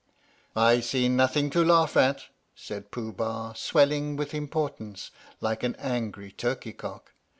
"I 0.71 0.79
see 0.79 1.07
nothing 1.09 1.51
to 1.51 1.63
laugh 1.63 1.95
at," 1.95 2.23
said 2.55 2.89
Pooh 2.89 3.13
Bah, 3.13 3.53
swell 3.53 3.91
ing 3.91 4.15
with 4.15 4.33
importance 4.33 5.11
like 5.41 5.61
an 5.61 5.75
angry 5.75 6.31
turkeycock. 6.31 7.13